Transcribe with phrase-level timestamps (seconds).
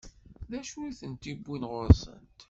[0.49, 2.31] D acu i ten-iwwin ɣur-sent?